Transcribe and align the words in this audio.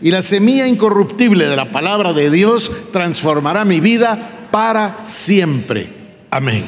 y 0.00 0.10
la 0.10 0.22
semilla 0.22 0.66
incorruptible 0.66 1.46
de 1.46 1.56
la 1.56 1.72
palabra 1.72 2.12
de 2.12 2.30
Dios 2.30 2.70
transformará 2.92 3.64
mi 3.64 3.80
vida 3.80 4.48
para 4.50 5.02
siempre. 5.06 5.90
Amén. 6.30 6.64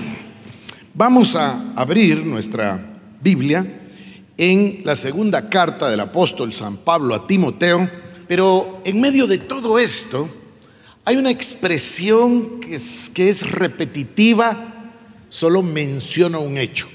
Vamos 0.94 1.36
a 1.36 1.72
abrir 1.76 2.24
nuestra 2.24 2.98
Biblia 3.22 3.66
en 4.36 4.80
la 4.84 4.96
segunda 4.96 5.48
carta 5.48 5.90
del 5.90 6.00
apóstol 6.00 6.52
San 6.52 6.78
Pablo 6.78 7.14
a 7.14 7.26
Timoteo, 7.26 7.88
pero 8.26 8.80
en 8.84 9.00
medio 9.00 9.26
de 9.26 9.38
todo 9.38 9.78
esto 9.78 10.28
hay 11.04 11.16
una 11.16 11.30
expresión 11.30 12.60
que 12.60 12.74
es, 13.28 13.50
repetitiva, 13.50 14.92
solo 15.28 15.62
menciona 15.62 16.38
un 16.38 16.58
hecho. 16.58 16.86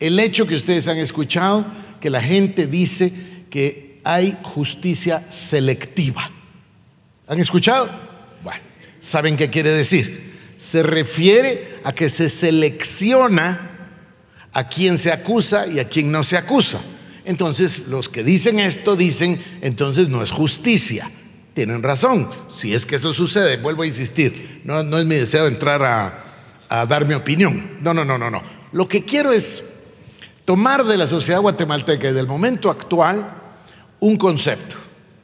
El 0.00 0.18
hecho 0.18 0.46
que 0.46 0.54
ustedes 0.54 0.88
han 0.88 0.98
escuchado, 0.98 1.64
que 2.00 2.10
la 2.10 2.20
gente 2.20 2.66
dice 2.66 3.12
que 3.50 3.91
hay 4.04 4.36
justicia 4.42 5.24
selectiva. 5.30 6.30
¿Han 7.26 7.40
escuchado? 7.40 7.88
Bueno, 8.42 8.60
¿saben 9.00 9.36
qué 9.36 9.50
quiere 9.50 9.70
decir? 9.70 10.32
Se 10.58 10.82
refiere 10.82 11.80
a 11.84 11.92
que 11.92 12.08
se 12.08 12.28
selecciona 12.28 13.68
a 14.52 14.68
quien 14.68 14.98
se 14.98 15.12
acusa 15.12 15.66
y 15.66 15.78
a 15.78 15.88
quien 15.88 16.12
no 16.12 16.22
se 16.22 16.36
acusa. 16.36 16.80
Entonces, 17.24 17.86
los 17.88 18.08
que 18.08 18.24
dicen 18.24 18.58
esto 18.58 18.96
dicen, 18.96 19.42
entonces 19.60 20.08
no 20.08 20.22
es 20.22 20.30
justicia. 20.30 21.10
Tienen 21.54 21.82
razón. 21.82 22.28
Si 22.48 22.74
es 22.74 22.86
que 22.86 22.96
eso 22.96 23.12
sucede, 23.12 23.56
vuelvo 23.58 23.82
a 23.82 23.86
insistir, 23.86 24.62
no, 24.64 24.82
no 24.82 24.98
es 24.98 25.06
mi 25.06 25.16
deseo 25.16 25.46
entrar 25.46 25.82
a, 25.84 26.24
a 26.68 26.86
dar 26.86 27.06
mi 27.06 27.14
opinión. 27.14 27.78
No, 27.80 27.94
no, 27.94 28.04
no, 28.04 28.18
no, 28.18 28.30
no. 28.30 28.42
Lo 28.72 28.88
que 28.88 29.04
quiero 29.04 29.32
es 29.32 29.80
tomar 30.44 30.84
de 30.84 30.96
la 30.96 31.06
sociedad 31.06 31.40
guatemalteca 31.40 32.08
y 32.08 32.12
del 32.12 32.26
momento 32.26 32.70
actual 32.70 33.41
un 34.02 34.16
concepto 34.16 34.74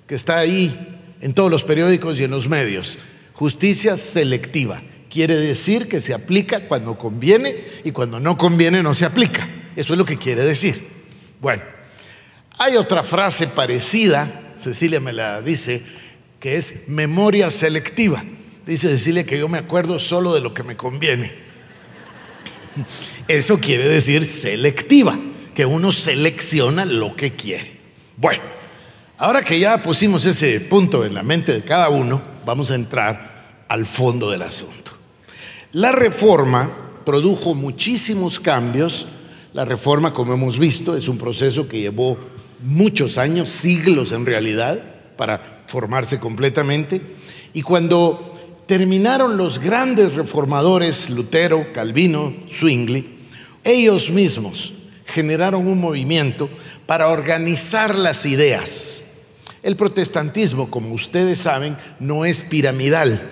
que 0.06 0.14
está 0.14 0.38
ahí 0.38 1.00
en 1.20 1.34
todos 1.34 1.50
los 1.50 1.64
periódicos 1.64 2.18
y 2.18 2.24
en 2.24 2.30
los 2.30 2.48
medios. 2.48 2.96
Justicia 3.32 3.96
selectiva. 3.96 4.80
Quiere 5.10 5.34
decir 5.34 5.88
que 5.88 6.00
se 6.00 6.14
aplica 6.14 6.60
cuando 6.68 6.96
conviene 6.96 7.56
y 7.82 7.90
cuando 7.90 8.20
no 8.20 8.38
conviene 8.38 8.84
no 8.84 8.94
se 8.94 9.04
aplica. 9.04 9.48
Eso 9.74 9.94
es 9.94 9.98
lo 9.98 10.04
que 10.04 10.16
quiere 10.16 10.44
decir. 10.44 10.80
Bueno, 11.40 11.64
hay 12.56 12.76
otra 12.76 13.02
frase 13.02 13.48
parecida, 13.48 14.54
Cecilia 14.58 15.00
me 15.00 15.12
la 15.12 15.42
dice, 15.42 15.82
que 16.38 16.56
es 16.56 16.88
memoria 16.88 17.50
selectiva. 17.50 18.22
Dice 18.64 18.88
Cecilia 18.90 19.24
que 19.24 19.40
yo 19.40 19.48
me 19.48 19.58
acuerdo 19.58 19.98
solo 19.98 20.32
de 20.34 20.40
lo 20.40 20.54
que 20.54 20.62
me 20.62 20.76
conviene. 20.76 21.32
Eso 23.26 23.58
quiere 23.58 23.88
decir 23.88 24.24
selectiva, 24.24 25.18
que 25.52 25.66
uno 25.66 25.90
selecciona 25.90 26.84
lo 26.84 27.16
que 27.16 27.32
quiere. 27.32 27.72
Bueno, 28.16 28.57
Ahora 29.20 29.42
que 29.42 29.58
ya 29.58 29.82
pusimos 29.82 30.24
ese 30.26 30.60
punto 30.60 31.04
en 31.04 31.12
la 31.12 31.24
mente 31.24 31.52
de 31.52 31.64
cada 31.64 31.88
uno, 31.88 32.22
vamos 32.46 32.70
a 32.70 32.76
entrar 32.76 33.64
al 33.66 33.84
fondo 33.84 34.30
del 34.30 34.42
asunto. 34.42 34.92
La 35.72 35.90
reforma 35.90 36.70
produjo 37.04 37.56
muchísimos 37.56 38.38
cambios. 38.38 39.06
La 39.54 39.64
reforma, 39.64 40.12
como 40.12 40.34
hemos 40.34 40.56
visto, 40.56 40.96
es 40.96 41.08
un 41.08 41.18
proceso 41.18 41.66
que 41.66 41.80
llevó 41.80 42.16
muchos 42.62 43.18
años, 43.18 43.50
siglos 43.50 44.12
en 44.12 44.24
realidad, 44.24 44.80
para 45.16 45.64
formarse 45.66 46.20
completamente. 46.20 47.02
Y 47.52 47.62
cuando 47.62 48.62
terminaron 48.66 49.36
los 49.36 49.58
grandes 49.58 50.14
reformadores, 50.14 51.10
Lutero, 51.10 51.72
Calvino, 51.72 52.34
Zwingli, 52.48 53.18
ellos 53.64 54.10
mismos 54.10 54.74
generaron 55.06 55.66
un 55.66 55.80
movimiento 55.80 56.48
para 56.86 57.08
organizar 57.08 57.96
las 57.96 58.24
ideas 58.24 59.06
el 59.62 59.76
protestantismo, 59.76 60.70
como 60.70 60.92
ustedes 60.92 61.38
saben, 61.38 61.76
no 61.98 62.24
es 62.24 62.42
piramidal, 62.42 63.22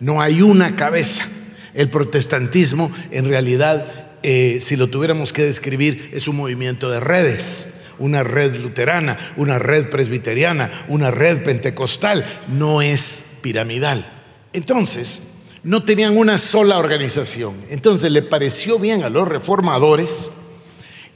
no 0.00 0.20
hay 0.20 0.42
una 0.42 0.76
cabeza. 0.76 1.28
El 1.74 1.88
protestantismo, 1.88 2.92
en 3.10 3.24
realidad, 3.24 4.10
eh, 4.22 4.58
si 4.60 4.76
lo 4.76 4.88
tuviéramos 4.88 5.32
que 5.32 5.42
describir, 5.42 6.10
es 6.12 6.28
un 6.28 6.36
movimiento 6.36 6.90
de 6.90 7.00
redes, 7.00 7.74
una 7.98 8.22
red 8.22 8.56
luterana, 8.56 9.18
una 9.36 9.58
red 9.58 9.90
presbiteriana, 9.90 10.70
una 10.88 11.10
red 11.10 11.42
pentecostal, 11.42 12.24
no 12.48 12.80
es 12.80 13.38
piramidal. 13.42 14.06
Entonces, 14.52 15.32
no 15.64 15.82
tenían 15.82 16.16
una 16.16 16.38
sola 16.38 16.78
organización. 16.78 17.56
Entonces 17.70 18.12
le 18.12 18.22
pareció 18.22 18.78
bien 18.78 19.02
a 19.02 19.10
los 19.10 19.26
reformadores 19.26 20.30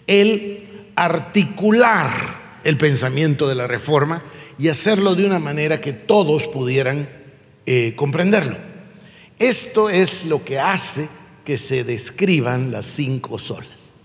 el 0.06 0.90
articular 0.96 2.10
el 2.64 2.76
pensamiento 2.76 3.46
de 3.46 3.54
la 3.54 3.66
reforma 3.66 4.22
y 4.58 4.68
hacerlo 4.68 5.14
de 5.14 5.24
una 5.24 5.38
manera 5.38 5.80
que 5.80 5.92
todos 5.92 6.46
pudieran 6.48 7.08
eh, 7.66 7.94
comprenderlo. 7.96 8.56
Esto 9.38 9.88
es 9.88 10.24
lo 10.24 10.44
que 10.44 10.58
hace 10.58 11.08
que 11.44 11.56
se 11.56 11.84
describan 11.84 12.72
las 12.72 12.86
cinco 12.86 13.38
solas. 13.38 14.00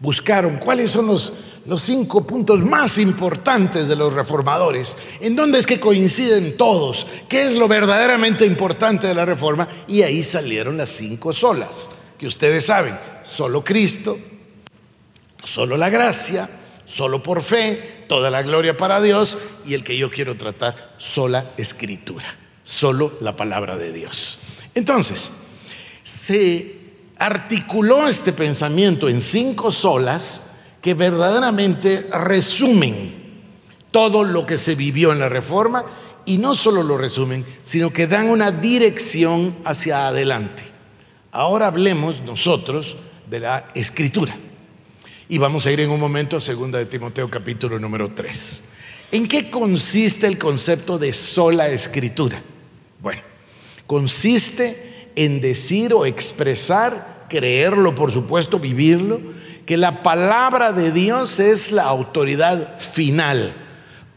Buscaron 0.00 0.58
cuáles 0.58 0.90
son 0.90 1.06
los, 1.06 1.32
los 1.66 1.80
cinco 1.80 2.26
puntos 2.26 2.60
más 2.60 2.98
importantes 2.98 3.88
de 3.88 3.96
los 3.96 4.12
reformadores, 4.12 4.96
en 5.20 5.36
dónde 5.36 5.58
es 5.60 5.66
que 5.66 5.80
coinciden 5.80 6.56
todos, 6.56 7.06
qué 7.28 7.46
es 7.46 7.54
lo 7.54 7.68
verdaderamente 7.68 8.44
importante 8.44 9.06
de 9.06 9.14
la 9.14 9.24
reforma, 9.24 9.68
y 9.86 10.02
ahí 10.02 10.22
salieron 10.22 10.76
las 10.76 10.90
cinco 10.90 11.32
solas, 11.32 11.88
que 12.18 12.26
ustedes 12.26 12.66
saben, 12.66 12.98
solo 13.24 13.62
Cristo, 13.62 14.18
solo 15.42 15.76
la 15.76 15.88
gracia, 15.88 16.50
solo 16.86 17.22
por 17.22 17.42
fe, 17.42 18.04
toda 18.08 18.30
la 18.30 18.42
gloria 18.42 18.76
para 18.76 19.00
Dios 19.00 19.38
y 19.66 19.74
el 19.74 19.84
que 19.84 19.96
yo 19.96 20.10
quiero 20.10 20.36
tratar, 20.36 20.94
sola 20.98 21.44
escritura, 21.56 22.26
solo 22.64 23.12
la 23.20 23.36
palabra 23.36 23.76
de 23.76 23.92
Dios. 23.92 24.38
Entonces, 24.74 25.30
se 26.02 26.84
articuló 27.18 28.08
este 28.08 28.32
pensamiento 28.32 29.08
en 29.08 29.20
cinco 29.20 29.70
solas 29.70 30.50
que 30.82 30.94
verdaderamente 30.94 32.08
resumen 32.12 33.24
todo 33.90 34.24
lo 34.24 34.44
que 34.44 34.58
se 34.58 34.74
vivió 34.74 35.12
en 35.12 35.20
la 35.20 35.28
reforma 35.28 35.84
y 36.26 36.38
no 36.38 36.54
solo 36.54 36.82
lo 36.82 36.98
resumen, 36.98 37.44
sino 37.62 37.90
que 37.90 38.06
dan 38.06 38.28
una 38.28 38.50
dirección 38.50 39.54
hacia 39.64 40.08
adelante. 40.08 40.62
Ahora 41.32 41.68
hablemos 41.68 42.22
nosotros 42.22 42.96
de 43.28 43.40
la 43.40 43.70
escritura. 43.74 44.36
Y 45.34 45.38
vamos 45.38 45.66
a 45.66 45.72
ir 45.72 45.80
en 45.80 45.90
un 45.90 45.98
momento 45.98 46.36
a 46.36 46.40
segunda 46.40 46.78
de 46.78 46.86
Timoteo 46.86 47.28
capítulo 47.28 47.80
número 47.80 48.12
3. 48.14 48.62
¿En 49.10 49.26
qué 49.26 49.50
consiste 49.50 50.28
el 50.28 50.38
concepto 50.38 50.96
de 50.96 51.12
sola 51.12 51.66
escritura? 51.66 52.40
Bueno, 53.02 53.20
consiste 53.88 55.10
en 55.16 55.40
decir 55.40 55.92
o 55.92 56.06
expresar, 56.06 57.26
creerlo, 57.28 57.96
por 57.96 58.12
supuesto, 58.12 58.60
vivirlo, 58.60 59.20
que 59.66 59.76
la 59.76 60.04
palabra 60.04 60.70
de 60.70 60.92
Dios 60.92 61.40
es 61.40 61.72
la 61.72 61.82
autoridad 61.82 62.78
final 62.78 63.54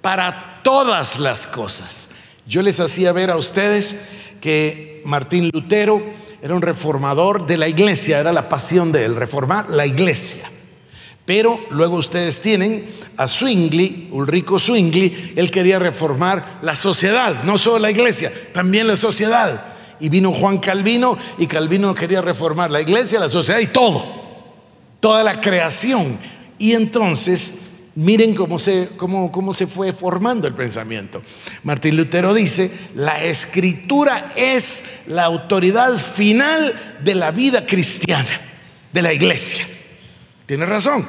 para 0.04 0.62
todas 0.62 1.18
las 1.18 1.48
cosas. 1.48 2.10
Yo 2.46 2.62
les 2.62 2.80
hacía 2.80 3.12
ver 3.12 3.32
a 3.32 3.38
ustedes 3.38 3.96
que 4.40 5.02
Martín 5.04 5.50
Lutero 5.52 6.00
era 6.44 6.54
un 6.54 6.62
reformador 6.62 7.48
de 7.48 7.58
la 7.58 7.68
iglesia, 7.68 8.20
era 8.20 8.32
la 8.32 8.50
pasión 8.50 8.92
de 8.92 9.06
él, 9.06 9.16
reformar 9.16 9.72
la 9.72 9.88
iglesia. 9.88 10.52
Pero 11.28 11.60
luego 11.72 11.98
ustedes 11.98 12.40
tienen 12.40 12.86
a 13.18 13.28
Zwingli, 13.28 14.08
Ulrico 14.14 14.58
Zwingli, 14.62 15.34
él 15.36 15.52
quería 15.52 15.78
reformar 15.78 16.60
la 16.62 16.74
sociedad, 16.74 17.44
no 17.44 17.58
solo 17.58 17.80
la 17.80 17.92
iglesia, 17.92 18.32
también 18.54 18.88
la 18.88 18.96
sociedad. 18.96 19.62
Y 20.00 20.08
vino 20.08 20.32
Juan 20.32 20.60
Calvino 20.60 21.18
y 21.38 21.46
Calvino 21.46 21.94
quería 21.94 22.22
reformar 22.22 22.72
la 22.72 22.80
iglesia, 22.80 23.20
la 23.20 23.28
sociedad 23.28 23.60
y 23.60 23.68
todo, 23.68 24.06
toda 25.02 25.22
la 25.22 25.42
creación. 25.42 26.18
Y 26.58 26.72
entonces, 26.72 27.56
miren 27.96 28.34
cómo 28.34 28.58
se, 28.58 28.92
cómo, 28.96 29.30
cómo 29.30 29.54
se 29.54 29.68
fue 29.68 29.92
formando 29.92 30.48
el 30.48 30.54
pensamiento. 30.54 31.22
Martín 31.64 31.98
Lutero 31.98 32.34
dice, 32.34 32.72
la 32.96 33.22
escritura 33.22 34.32
es 34.38 34.86
la 35.08 35.26
autoridad 35.26 35.98
final 35.98 36.98
de 37.04 37.16
la 37.16 37.32
vida 37.32 37.66
cristiana, 37.66 38.40
de 38.94 39.02
la 39.02 39.12
iglesia. 39.12 39.68
Tiene 40.48 40.66
razón. 40.66 41.06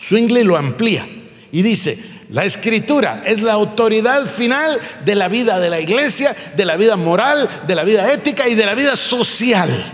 Zwingli 0.00 0.44
lo 0.44 0.56
amplía 0.56 1.04
y 1.50 1.62
dice, 1.62 1.98
La 2.30 2.44
escritura 2.44 3.22
es 3.26 3.42
la 3.42 3.52
autoridad 3.52 4.26
final 4.26 4.78
de 5.04 5.14
la 5.14 5.28
vida 5.28 5.58
de 5.58 5.68
la 5.68 5.80
iglesia, 5.80 6.34
de 6.56 6.64
la 6.64 6.76
vida 6.76 6.96
moral, 6.96 7.48
de 7.66 7.74
la 7.74 7.84
vida 7.84 8.10
ética 8.12 8.48
y 8.48 8.54
de 8.54 8.64
la 8.64 8.74
vida 8.74 8.96
social. 8.96 9.92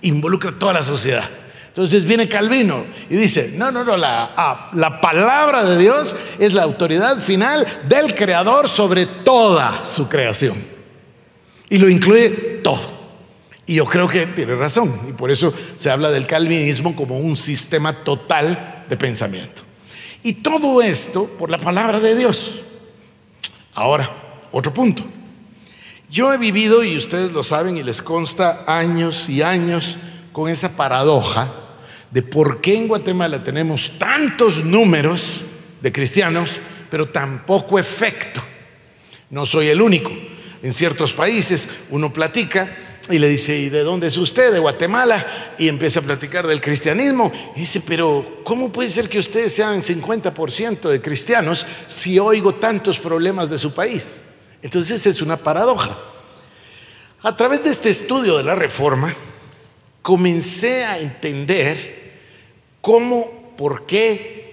Involucra 0.00 0.52
toda 0.58 0.72
la 0.72 0.82
sociedad. 0.82 1.28
Entonces 1.68 2.04
viene 2.04 2.28
Calvino 2.28 2.84
y 3.08 3.16
dice, 3.16 3.52
no, 3.56 3.70
no, 3.70 3.84
no, 3.84 3.96
la, 3.96 4.70
la 4.72 5.00
palabra 5.00 5.64
de 5.64 5.78
Dios 5.78 6.16
es 6.38 6.54
la 6.54 6.62
autoridad 6.62 7.18
final 7.18 7.66
del 7.88 8.14
Creador 8.14 8.68
sobre 8.68 9.06
toda 9.06 9.84
su 9.86 10.08
creación. 10.08 10.54
Y 11.68 11.78
lo 11.78 11.88
incluye 11.88 12.60
todo. 12.62 13.01
Y 13.72 13.76
yo 13.76 13.86
creo 13.86 14.06
que 14.06 14.26
tiene 14.26 14.54
razón. 14.54 15.00
Y 15.08 15.12
por 15.14 15.30
eso 15.30 15.54
se 15.78 15.88
habla 15.88 16.10
del 16.10 16.26
calvinismo 16.26 16.94
como 16.94 17.18
un 17.18 17.38
sistema 17.38 18.04
total 18.04 18.84
de 18.86 18.98
pensamiento. 18.98 19.62
Y 20.22 20.34
todo 20.34 20.82
esto 20.82 21.24
por 21.38 21.48
la 21.48 21.56
palabra 21.56 21.98
de 21.98 22.14
Dios. 22.14 22.60
Ahora, 23.72 24.10
otro 24.50 24.74
punto. 24.74 25.02
Yo 26.10 26.34
he 26.34 26.36
vivido, 26.36 26.84
y 26.84 26.98
ustedes 26.98 27.32
lo 27.32 27.42
saben 27.42 27.78
y 27.78 27.82
les 27.82 28.02
consta, 28.02 28.62
años 28.66 29.30
y 29.30 29.40
años 29.40 29.96
con 30.32 30.50
esa 30.50 30.76
paradoja 30.76 31.50
de 32.10 32.20
por 32.20 32.60
qué 32.60 32.76
en 32.76 32.88
Guatemala 32.88 33.42
tenemos 33.42 33.92
tantos 33.98 34.62
números 34.62 35.40
de 35.80 35.90
cristianos, 35.90 36.60
pero 36.90 37.08
tan 37.08 37.46
poco 37.46 37.78
efecto. 37.78 38.44
No 39.30 39.46
soy 39.46 39.68
el 39.68 39.80
único. 39.80 40.10
En 40.62 40.74
ciertos 40.74 41.14
países 41.14 41.70
uno 41.88 42.12
platica 42.12 42.68
y 43.10 43.18
le 43.18 43.28
dice, 43.28 43.56
¿y 43.56 43.68
de 43.68 43.82
dónde 43.82 44.06
es 44.06 44.16
usted? 44.16 44.52
De 44.52 44.60
Guatemala. 44.60 45.54
Y 45.58 45.68
empieza 45.68 46.00
a 46.00 46.02
platicar 46.02 46.46
del 46.46 46.60
cristianismo. 46.60 47.32
Y 47.56 47.60
dice, 47.60 47.80
pero 47.80 48.40
¿cómo 48.44 48.70
puede 48.70 48.90
ser 48.90 49.08
que 49.08 49.18
ustedes 49.18 49.52
sean 49.52 49.82
50% 49.82 50.88
de 50.88 51.00
cristianos 51.00 51.66
si 51.88 52.18
oigo 52.18 52.54
tantos 52.54 52.98
problemas 53.00 53.50
de 53.50 53.58
su 53.58 53.74
país? 53.74 54.20
Entonces 54.62 55.04
es 55.06 55.20
una 55.20 55.36
paradoja. 55.36 55.98
A 57.22 57.36
través 57.36 57.64
de 57.64 57.70
este 57.70 57.90
estudio 57.90 58.36
de 58.36 58.44
la 58.44 58.54
reforma, 58.54 59.14
comencé 60.00 60.84
a 60.84 60.98
entender 60.98 62.20
cómo, 62.80 63.54
por 63.56 63.86
qué, 63.86 64.51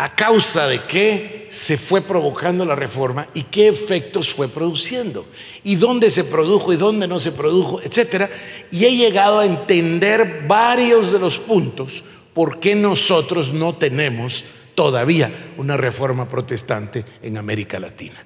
a 0.00 0.14
causa 0.14 0.66
de 0.66 0.80
qué 0.80 1.46
se 1.50 1.76
fue 1.76 2.00
provocando 2.00 2.64
la 2.64 2.74
reforma 2.74 3.28
y 3.34 3.42
qué 3.42 3.68
efectos 3.68 4.32
fue 4.32 4.48
produciendo 4.48 5.26
y 5.62 5.76
dónde 5.76 6.08
se 6.08 6.24
produjo 6.24 6.72
y 6.72 6.76
dónde 6.76 7.06
no 7.06 7.20
se 7.20 7.32
produjo, 7.32 7.82
etcétera, 7.82 8.30
y 8.70 8.86
he 8.86 8.96
llegado 8.96 9.40
a 9.40 9.44
entender 9.44 10.44
varios 10.48 11.12
de 11.12 11.18
los 11.18 11.36
puntos 11.36 12.02
por 12.32 12.60
qué 12.60 12.74
nosotros 12.74 13.52
no 13.52 13.74
tenemos 13.74 14.42
todavía 14.74 15.30
una 15.58 15.76
reforma 15.76 16.26
protestante 16.26 17.04
en 17.20 17.36
América 17.36 17.78
Latina. 17.78 18.24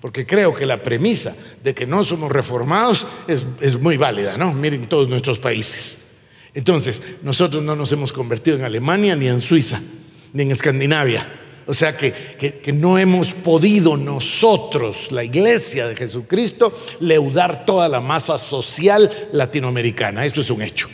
Porque 0.00 0.26
creo 0.26 0.52
que 0.56 0.66
la 0.66 0.82
premisa 0.82 1.36
de 1.62 1.72
que 1.72 1.86
no 1.86 2.02
somos 2.02 2.32
reformados 2.32 3.06
es, 3.28 3.44
es 3.60 3.78
muy 3.78 3.96
válida, 3.96 4.36
¿no? 4.36 4.52
Miren 4.54 4.88
todos 4.88 5.08
nuestros 5.08 5.38
países. 5.38 6.00
Entonces, 6.52 7.00
nosotros 7.22 7.62
no 7.62 7.76
nos 7.76 7.92
hemos 7.92 8.12
convertido 8.12 8.56
en 8.56 8.64
Alemania, 8.64 9.14
ni 9.14 9.28
en 9.28 9.40
Suiza, 9.40 9.80
ni 10.32 10.42
en 10.42 10.50
Escandinavia. 10.52 11.26
O 11.66 11.74
sea 11.74 11.96
que, 11.96 12.12
que, 12.12 12.72
no 12.72 12.98
hemos 12.98 13.32
podido 13.32 13.96
nosotros, 13.96 15.12
la 15.12 15.22
iglesia 15.22 15.86
de 15.86 15.94
Jesucristo, 15.94 16.76
leudar 16.98 17.64
toda 17.64 17.88
la 17.88 18.00
masa 18.00 18.36
social 18.36 19.28
latinoamericana. 19.32 20.26
Esto 20.26 20.40
es 20.40 20.50
un 20.50 20.60
hecho. 20.60 20.88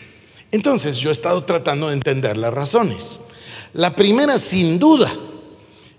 Entonces 0.51 0.99
yo 0.99 1.09
he 1.09 1.13
estado 1.13 1.43
tratando 1.45 1.89
de 1.89 1.95
entender 1.95 2.37
las 2.37 2.53
razones. 2.53 3.21
La 3.73 3.95
primera, 3.95 4.39
sin 4.39 4.79
duda, 4.79 5.13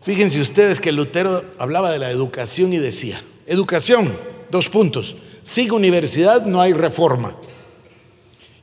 fíjense 0.02 0.40
ustedes 0.40 0.80
que 0.80 0.92
Lutero 0.92 1.44
hablaba 1.58 1.92
de 1.92 2.00
la 2.00 2.12
educación 2.12 2.72
y 2.74 2.78
decía, 2.78 3.22
educación, 3.48 4.12
dos 4.52 4.70
puntos, 4.70 5.16
sin 5.44 5.72
universidad 5.72 6.46
no 6.46 6.62
hay 6.62 6.74
reforma. 6.74 7.36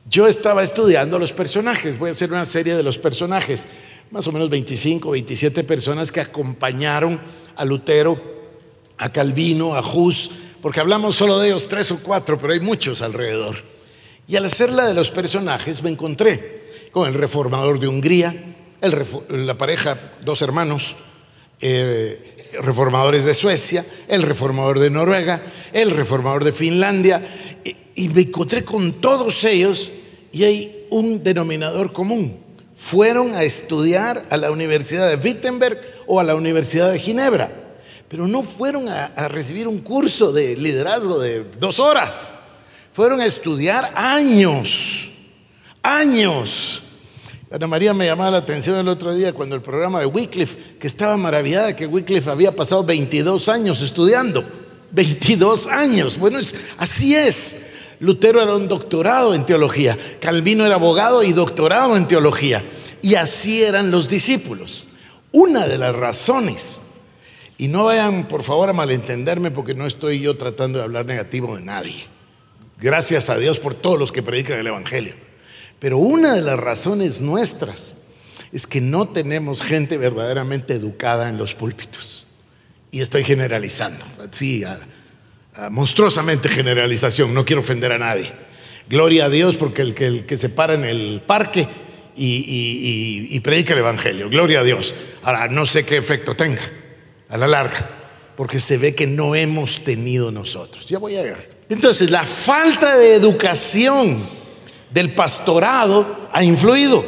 Yo 0.09 0.27
estaba 0.27 0.63
estudiando 0.63 1.19
los 1.19 1.33
personajes, 1.33 1.99
voy 1.99 2.09
a 2.09 2.11
hacer 2.13 2.31
una 2.31 2.45
serie 2.45 2.75
de 2.75 2.83
los 2.83 2.97
personajes, 2.97 3.67
más 4.11 4.27
o 4.27 4.31
menos 4.31 4.49
25, 4.49 5.11
27 5.11 5.63
personas 5.63 6.11
que 6.11 6.21
acompañaron 6.21 7.19
a 7.55 7.65
Lutero, 7.65 8.19
a 8.97 9.11
Calvino, 9.11 9.75
a 9.75 9.81
Hus, 9.81 10.31
porque 10.61 10.79
hablamos 10.79 11.15
solo 11.15 11.39
de 11.39 11.49
ellos 11.49 11.67
tres 11.67 11.91
o 11.91 11.99
cuatro, 11.99 12.37
pero 12.39 12.53
hay 12.53 12.59
muchos 12.59 13.01
alrededor. 13.01 13.57
Y 14.27 14.35
al 14.35 14.45
hacer 14.45 14.71
la 14.71 14.87
de 14.87 14.93
los 14.93 15.11
personajes 15.11 15.83
me 15.83 15.89
encontré 15.89 16.89
con 16.91 17.07
el 17.07 17.13
reformador 17.13 17.79
de 17.79 17.87
Hungría, 17.87 18.55
la 19.29 19.57
pareja, 19.57 19.97
dos 20.23 20.41
hermanos, 20.41 20.95
eh, 21.59 22.47
reformadores 22.61 23.25
de 23.25 23.33
Suecia, 23.33 23.85
el 24.07 24.23
reformador 24.23 24.79
de 24.79 24.89
Noruega, 24.89 25.41
el 25.73 25.91
reformador 25.91 26.43
de 26.43 26.51
Finlandia, 26.51 27.21
y 27.95 28.09
me 28.09 28.21
encontré 28.21 28.63
con 28.63 28.93
todos 28.93 29.43
ellos 29.43 29.89
y 30.31 30.43
hay 30.43 30.85
un 30.89 31.23
denominador 31.23 31.91
común. 31.91 32.46
Fueron 32.77 33.33
a 33.33 33.43
estudiar 33.43 34.23
a 34.29 34.37
la 34.37 34.51
Universidad 34.51 35.09
de 35.09 35.15
Wittenberg 35.15 35.79
o 36.05 36.19
a 36.19 36.23
la 36.23 36.35
Universidad 36.35 36.91
de 36.91 36.99
Ginebra, 36.99 37.51
pero 38.07 38.27
no 38.27 38.43
fueron 38.43 38.87
a, 38.87 39.27
recibir 39.27 39.67
un 39.67 39.79
curso 39.79 40.31
de 40.31 40.55
liderazgo 40.55 41.19
de 41.19 41.43
dos 41.59 41.79
horas. 41.79 42.31
Fueron 42.93 43.19
a 43.19 43.25
estudiar 43.25 43.91
años, 43.95 45.09
años. 45.81 46.83
Ana 47.49 47.65
María 47.65 47.93
me 47.95 48.05
llamaba 48.05 48.31
la 48.31 48.37
atención 48.37 48.77
el 48.77 48.87
otro 48.87 49.13
día 49.13 49.33
cuando 49.33 49.55
el 49.55 49.61
programa 49.61 49.99
de 49.99 50.05
Wycliffe, 50.05 50.77
que 50.79 50.85
estaba 50.87 51.17
maravillada 51.17 51.75
que 51.75 51.87
Wycliffe 51.87 52.29
había 52.29 52.55
pasado 52.55 52.83
22 52.83 53.49
años 53.49 53.81
estudiando. 53.81 54.43
22 54.91 55.67
años. 55.67 56.17
Bueno, 56.17 56.39
así 56.77 57.15
es. 57.15 57.66
Lutero 57.99 58.41
era 58.41 58.55
un 58.55 58.67
doctorado 58.67 59.33
en 59.33 59.45
teología, 59.45 59.97
Calvino 60.19 60.65
era 60.65 60.75
abogado 60.75 61.23
y 61.23 61.33
doctorado 61.33 61.97
en 61.97 62.07
teología. 62.07 62.63
Y 63.01 63.15
así 63.15 63.63
eran 63.63 63.91
los 63.91 64.09
discípulos. 64.09 64.87
Una 65.31 65.67
de 65.67 65.77
las 65.77 65.95
razones, 65.95 66.81
y 67.57 67.67
no 67.67 67.85
vayan 67.85 68.27
por 68.27 68.43
favor 68.43 68.69
a 68.69 68.73
malentenderme 68.73 69.51
porque 69.51 69.73
no 69.73 69.87
estoy 69.87 70.19
yo 70.19 70.37
tratando 70.37 70.79
de 70.79 70.85
hablar 70.85 71.05
negativo 71.05 71.55
de 71.55 71.63
nadie. 71.63 72.05
Gracias 72.79 73.29
a 73.29 73.37
Dios 73.37 73.59
por 73.59 73.73
todos 73.73 73.97
los 73.97 74.11
que 74.11 74.21
predican 74.21 74.59
el 74.59 74.67
Evangelio. 74.67 75.15
Pero 75.79 75.97
una 75.97 76.33
de 76.33 76.41
las 76.41 76.59
razones 76.59 77.21
nuestras 77.21 77.95
es 78.51 78.67
que 78.67 78.81
no 78.81 79.07
tenemos 79.07 79.61
gente 79.61 79.97
verdaderamente 79.97 80.73
educada 80.73 81.29
en 81.29 81.37
los 81.37 81.55
púlpitos. 81.55 82.25
Y 82.91 83.01
estoy 83.01 83.23
generalizando. 83.23 84.05
Sí, 84.31 84.63
Ah, 84.63 84.79
monstruosamente 85.69 86.49
generalización, 86.49 87.33
no 87.33 87.45
quiero 87.45 87.61
ofender 87.61 87.91
a 87.91 87.97
nadie. 87.97 88.31
Gloria 88.89 89.25
a 89.25 89.29
Dios 89.29 89.55
porque 89.55 89.81
el 89.81 89.93
que, 89.93 90.37
se 90.37 90.49
para 90.49 90.73
en 90.73 90.85
el 90.85 91.21
parque 91.25 91.67
y, 92.15 93.39
predica 93.41 93.73
el 93.73 93.79
Evangelio, 93.79 94.29
gloria 94.29 94.61
a 94.61 94.63
Dios. 94.63 94.95
Ahora, 95.23 95.47
no 95.47 95.65
sé 95.65 95.85
qué 95.85 95.97
efecto 95.97 96.35
tenga 96.35 96.61
a 97.29 97.37
la 97.37 97.47
larga, 97.47 97.89
porque 98.35 98.59
se 98.59 98.77
ve 98.77 98.95
que 98.95 99.07
no 99.07 99.35
hemos 99.35 99.83
tenido 99.83 100.31
nosotros. 100.31 100.87
Ya 100.87 100.99
voy 100.99 101.17
a 101.17 101.23
ver. 101.23 101.57
Entonces, 101.69 102.09
la 102.09 102.23
falta 102.23 102.97
de 102.97 103.15
educación 103.15 104.23
del 104.89 105.11
pastorado 105.11 106.29
ha 106.31 106.43
influido. 106.43 107.03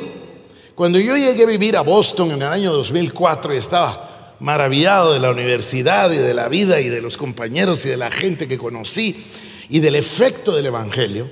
Cuando 0.75 0.99
yo 0.99 1.15
llegué 1.15 1.43
a 1.43 1.47
vivir 1.47 1.77
a 1.77 1.81
Boston 1.81 2.31
en 2.31 2.41
el 2.41 2.47
año 2.47 2.73
2004 2.73 3.53
y 3.53 3.57
estaba 3.57 4.08
maravillado 4.39 5.13
de 5.13 5.19
la 5.19 5.31
universidad 5.31 6.11
y 6.11 6.17
de 6.17 6.33
la 6.33 6.47
vida 6.49 6.79
y 6.81 6.89
de 6.89 7.01
los 7.01 7.17
compañeros 7.17 7.85
y 7.85 7.89
de 7.89 7.97
la 7.97 8.11
gente 8.11 8.47
que 8.47 8.57
conocí 8.57 9.23
y 9.69 9.79
del 9.79 9.95
efecto 9.95 10.55
del 10.55 10.67
Evangelio. 10.67 11.29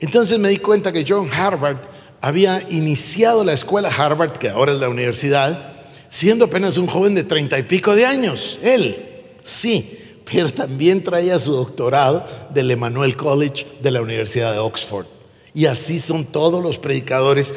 Entonces 0.00 0.38
me 0.38 0.48
di 0.48 0.58
cuenta 0.58 0.92
que 0.92 1.04
John 1.06 1.30
Harvard 1.32 1.78
había 2.20 2.64
iniciado 2.68 3.44
la 3.44 3.52
escuela 3.52 3.88
Harvard, 3.88 4.32
que 4.32 4.48
ahora 4.48 4.72
es 4.72 4.80
la 4.80 4.88
universidad, 4.88 5.74
siendo 6.08 6.46
apenas 6.46 6.76
un 6.76 6.86
joven 6.86 7.14
de 7.14 7.24
treinta 7.24 7.58
y 7.58 7.62
pico 7.62 7.94
de 7.94 8.04
años. 8.04 8.58
Él, 8.62 8.96
sí, 9.42 9.98
pero 10.30 10.52
también 10.52 11.02
traía 11.04 11.38
su 11.38 11.52
doctorado 11.52 12.26
del 12.50 12.70
Emmanuel 12.70 13.16
College 13.16 13.66
de 13.80 13.90
la 13.90 14.02
Universidad 14.02 14.52
de 14.52 14.58
Oxford. 14.58 15.06
Y 15.54 15.66
así 15.66 15.98
son 15.98 16.26
todos 16.26 16.62
los 16.62 16.78
predicadores 16.78 17.54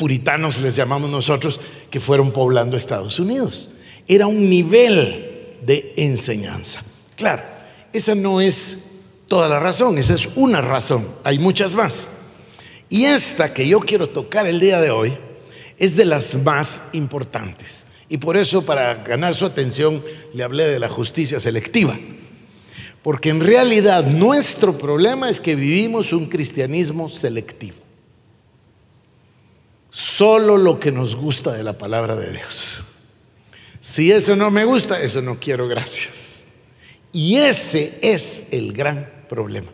puritanos, 0.00 0.60
les 0.60 0.74
llamamos 0.74 1.10
nosotros, 1.10 1.60
que 1.92 2.00
fueron 2.00 2.32
poblando 2.32 2.76
Estados 2.76 3.20
Unidos 3.20 3.68
era 4.10 4.26
un 4.26 4.50
nivel 4.50 5.56
de 5.62 5.94
enseñanza. 5.96 6.82
Claro, 7.14 7.44
esa 7.92 8.16
no 8.16 8.40
es 8.40 8.86
toda 9.28 9.48
la 9.48 9.60
razón, 9.60 9.98
esa 9.98 10.14
es 10.14 10.28
una 10.34 10.60
razón, 10.60 11.06
hay 11.22 11.38
muchas 11.38 11.76
más. 11.76 12.08
Y 12.88 13.04
esta 13.04 13.54
que 13.54 13.68
yo 13.68 13.78
quiero 13.78 14.08
tocar 14.08 14.48
el 14.48 14.58
día 14.58 14.80
de 14.80 14.90
hoy 14.90 15.16
es 15.78 15.94
de 15.94 16.06
las 16.06 16.34
más 16.34 16.88
importantes. 16.92 17.86
Y 18.08 18.18
por 18.18 18.36
eso, 18.36 18.66
para 18.66 18.94
ganar 18.96 19.32
su 19.36 19.46
atención, 19.46 20.02
le 20.34 20.42
hablé 20.42 20.66
de 20.66 20.80
la 20.80 20.88
justicia 20.88 21.38
selectiva. 21.38 21.96
Porque 23.04 23.28
en 23.28 23.40
realidad 23.40 24.04
nuestro 24.04 24.76
problema 24.76 25.30
es 25.30 25.38
que 25.38 25.54
vivimos 25.54 26.12
un 26.12 26.26
cristianismo 26.26 27.08
selectivo. 27.08 27.76
Solo 29.90 30.56
lo 30.56 30.78
que 30.78 30.92
nos 30.92 31.16
gusta 31.16 31.52
de 31.52 31.64
la 31.64 31.78
palabra 31.78 32.16
de 32.16 32.32
Dios. 32.32 32.82
Si 33.80 34.12
eso 34.12 34.36
no 34.36 34.50
me 34.50 34.64
gusta, 34.64 35.00
eso 35.02 35.22
no 35.22 35.38
quiero, 35.40 35.66
gracias. 35.66 36.44
Y 37.12 37.36
ese 37.36 37.98
es 38.02 38.44
el 38.52 38.72
gran 38.72 39.10
problema. 39.28 39.68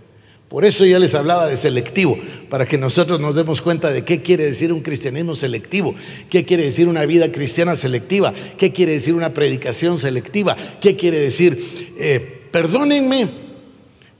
Por 0.48 0.64
eso 0.64 0.84
yo 0.86 0.98
les 1.00 1.14
hablaba 1.16 1.48
de 1.48 1.56
selectivo, 1.56 2.16
para 2.48 2.66
que 2.66 2.78
nosotros 2.78 3.20
nos 3.20 3.34
demos 3.34 3.60
cuenta 3.60 3.90
de 3.90 4.04
qué 4.04 4.22
quiere 4.22 4.44
decir 4.44 4.72
un 4.72 4.80
cristianismo 4.80 5.34
selectivo, 5.34 5.94
qué 6.30 6.44
quiere 6.44 6.64
decir 6.64 6.86
una 6.86 7.04
vida 7.04 7.32
cristiana 7.32 7.74
selectiva, 7.74 8.32
qué 8.56 8.72
quiere 8.72 8.92
decir 8.92 9.14
una 9.14 9.30
predicación 9.30 9.98
selectiva, 9.98 10.56
qué 10.80 10.94
quiere 10.94 11.18
decir, 11.18 11.94
eh, 11.98 12.48
perdónenme, 12.52 13.28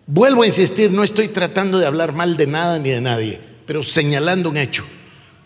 vuelvo 0.08 0.42
a 0.42 0.46
insistir, 0.46 0.90
no 0.90 1.04
estoy 1.04 1.28
tratando 1.28 1.78
de 1.78 1.86
hablar 1.86 2.12
mal 2.12 2.36
de 2.36 2.48
nada 2.48 2.80
ni 2.80 2.90
de 2.90 3.00
nadie, 3.00 3.38
pero 3.64 3.84
señalando 3.84 4.50
un 4.50 4.56
hecho. 4.56 4.84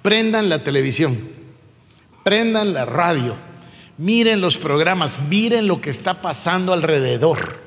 Prendan 0.03 0.49
la 0.49 0.63
televisión, 0.63 1.19
prendan 2.25 2.73
la 2.73 2.87
radio, 2.87 3.37
miren 3.99 4.41
los 4.41 4.57
programas, 4.57 5.21
miren 5.29 5.67
lo 5.67 5.81
que 5.81 5.91
está 5.91 6.23
pasando 6.23 6.73
alrededor. 6.73 7.61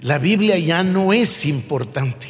La 0.00 0.18
Biblia 0.18 0.58
ya 0.58 0.82
no 0.82 1.12
es 1.12 1.44
importante. 1.44 2.26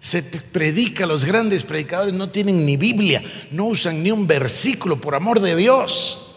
Se 0.00 0.22
predica, 0.22 1.06
los 1.06 1.24
grandes 1.24 1.64
predicadores 1.64 2.14
no 2.14 2.30
tienen 2.30 2.64
ni 2.64 2.76
Biblia, 2.76 3.22
no 3.50 3.66
usan 3.66 4.02
ni 4.02 4.10
un 4.10 4.26
versículo, 4.26 5.00
por 5.00 5.14
amor 5.14 5.40
de 5.40 5.56
Dios. 5.56 6.28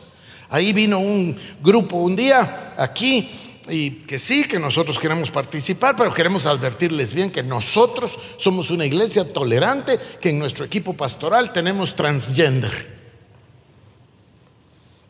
Ahí 0.50 0.74
vino 0.74 1.00
un 1.00 1.38
grupo 1.64 1.98
un 1.98 2.16
día 2.16 2.74
aquí 2.78 3.30
y 3.70 3.92
que 3.92 4.18
sí, 4.18 4.46
que 4.46 4.60
nosotros 4.60 4.98
queremos 4.98 5.30
participar, 5.30 5.96
pero 5.96 6.14
queremos 6.14 6.46
advertirles 6.46 7.14
bien 7.14 7.32
que 7.32 7.44
nosotros 7.44 8.18
somos 8.38 8.72
una 8.72 8.86
iglesia 8.86 9.32
tolerante, 9.32 10.00
que 10.20 10.30
en 10.30 10.40
nuestro 10.40 10.66
equipo 10.66 10.94
pastoral 10.94 11.54
tenemos 11.54 11.96
transgender. 11.96 13.00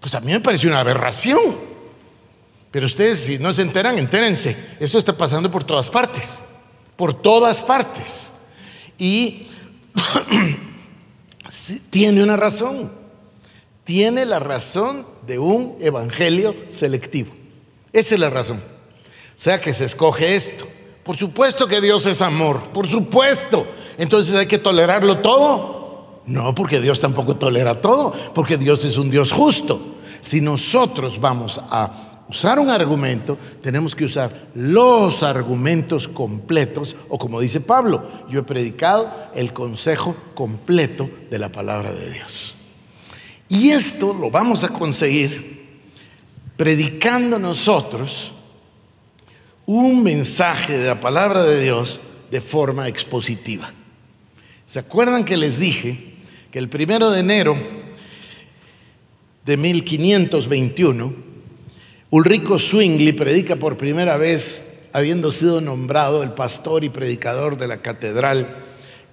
Pues 0.02 0.16
a 0.16 0.20
mí 0.20 0.32
me 0.32 0.42
pareció 0.42 0.70
una 0.70 0.82
aberración. 0.82 1.40
Pero 2.72 2.86
ustedes, 2.86 3.20
si 3.20 3.38
no 3.38 3.54
se 3.54 3.62
enteran, 3.62 3.98
entérense. 3.98 4.58
Esto 4.80 4.98
está 4.98 5.16
pasando 5.16 5.52
por 5.52 5.64
todas 5.64 5.90
partes. 5.90 6.44
Por 6.96 7.22
todas 7.22 7.62
partes. 7.62 8.32
Y 8.98 9.48
tiene 11.90 12.24
una 12.24 12.38
razón. 12.38 12.92
Tiene 13.84 14.26
la 14.26 14.40
razón 14.40 15.06
de 15.28 15.38
un 15.38 15.78
evangelio 15.82 16.56
selectivo. 16.70 17.41
Esa 17.94 18.16
es 18.16 18.22
la 18.22 18.30
razón. 18.30 18.58
O 18.58 19.40
sea 19.44 19.60
que 19.60 19.74
se 19.74 19.86
escoge 19.86 20.36
esto. 20.36 20.68
Por 21.04 21.18
supuesto 21.18 21.68
que 21.68 21.82
Dios 21.82 22.06
es 22.06 22.22
amor. 22.22 22.62
Por 22.74 22.88
supuesto. 22.88 23.68
Entonces 23.98 24.36
hay 24.36 24.48
que 24.48 24.58
tolerarlo 24.58 25.20
todo. 25.20 26.22
No, 26.26 26.54
porque 26.54 26.80
Dios 26.80 27.00
tampoco 27.00 27.36
tolera 27.36 27.82
todo. 27.82 28.14
Porque 28.34 28.58
Dios 28.58 28.86
es 28.86 28.98
un 28.98 29.10
Dios 29.10 29.32
justo. 29.32 29.96
Si 30.22 30.40
nosotros 30.42 31.20
vamos 31.20 31.60
a 31.70 32.12
usar 32.32 32.60
un 32.60 32.70
argumento, 32.70 33.38
tenemos 33.62 33.94
que 33.94 34.06
usar 34.06 34.48
los 34.56 35.22
argumentos 35.22 36.08
completos, 36.08 36.96
o 37.10 37.18
como 37.18 37.42
dice 37.42 37.60
Pablo, 37.60 38.10
yo 38.30 38.40
he 38.40 38.44
predicado 38.44 39.12
el 39.36 39.52
consejo 39.52 40.16
completo 40.34 41.10
de 41.30 41.40
la 41.40 41.52
palabra 41.52 41.92
de 41.92 42.12
Dios. 42.12 42.58
Y 43.50 43.72
esto 43.72 44.14
lo 44.14 44.32
vamos 44.32 44.64
a 44.64 44.70
conseguir 44.70 45.61
predicando 46.58 47.40
nosotros 47.40 48.32
un 49.66 50.04
mensaje 50.04 50.78
de 50.78 50.88
la 50.88 51.00
palabra 51.00 51.44
de 51.44 51.64
Dios 51.64 52.00
de 52.30 52.42
forma 52.42 52.88
expositiva. 52.88 53.72
¿Se 54.66 54.80
acuerdan 54.80 55.26
que 55.26 55.38
les 55.38 55.60
dije 55.60 56.16
que 56.52 56.60
el 56.60 56.70
primero 56.70 57.12
de 57.12 57.20
enero 57.20 57.58
de 59.46 59.58
1521, 59.58 61.14
Ulrico 62.10 62.60
Zwingli 62.60 63.14
predica 63.14 63.56
por 63.56 63.78
primera 63.78 64.18
vez, 64.18 64.80
habiendo 64.94 65.32
sido 65.32 65.62
nombrado 65.62 66.24
el 66.24 66.32
pastor 66.32 66.84
y 66.84 66.90
predicador 66.90 67.58
de 67.58 67.68
la 67.68 67.82
catedral 67.82 68.56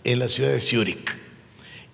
en 0.05 0.19
la 0.19 0.29
ciudad 0.29 0.51
de 0.51 0.61
Zúrich. 0.61 1.17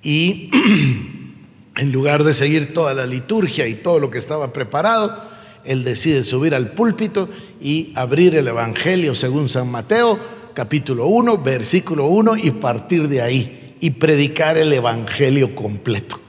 Y 0.02 0.50
en 1.76 1.92
lugar 1.92 2.24
de 2.24 2.34
seguir 2.34 2.72
toda 2.72 2.94
la 2.94 3.06
liturgia 3.06 3.66
y 3.66 3.74
todo 3.74 4.00
lo 4.00 4.10
que 4.10 4.18
estaba 4.18 4.52
preparado, 4.52 5.33
él 5.64 5.85
decide 5.85 6.25
subir 6.25 6.54
al 6.54 6.73
púlpito 6.73 7.28
y 7.61 7.92
abrir 7.94 8.35
el 8.35 8.49
Evangelio 8.49 9.14
según 9.14 9.49
San 9.49 9.71
Mateo, 9.71 10.18
capítulo 10.54 11.06
1, 11.06 11.38
versículo 11.38 12.06
1, 12.06 12.37
y 12.37 12.50
partir 12.52 13.09
de 13.09 13.23
ahí 13.23 13.76
y 13.80 13.90
predicar 13.90 14.56
el 14.56 14.73
Evangelio 14.73 15.54
completo 15.54 16.21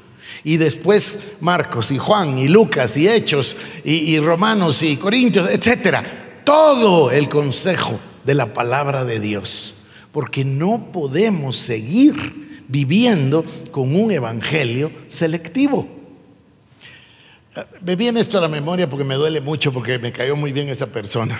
y 0.45 0.57
después 0.57 1.19
Marcos 1.41 1.89
y 1.89 1.97
Juan 1.97 2.37
y 2.37 2.47
Lucas 2.47 2.95
y 2.97 3.09
Hechos 3.09 3.57
y, 3.83 4.17
Romanos 4.19 4.83
y 4.83 4.95
Corintios, 4.95 5.49
etcétera. 5.49 6.41
Todo 6.45 7.09
el 7.09 7.27
consejo 7.27 7.99
de 8.23 8.35
la 8.35 8.53
palabra 8.53 9.03
de 9.03 9.19
Dios. 9.19 9.73
Porque 10.11 10.45
no 10.45 10.91
podemos 10.91 11.57
seguir 11.57 12.63
viviendo 12.67 13.43
con 13.71 13.95
un 13.95 14.11
evangelio 14.11 14.91
selectivo. 15.07 15.89
Me 17.81 17.95
viene 17.95 18.19
esto 18.19 18.37
a 18.37 18.41
la 18.41 18.47
memoria 18.47 18.89
porque 18.89 19.05
me 19.05 19.15
duele 19.15 19.41
mucho, 19.41 19.71
porque 19.71 19.99
me 19.99 20.11
cayó 20.11 20.35
muy 20.35 20.51
bien 20.51 20.69
esta 20.69 20.87
persona. 20.87 21.39